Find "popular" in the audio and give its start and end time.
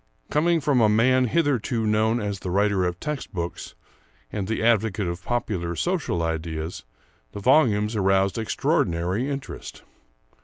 5.23-5.75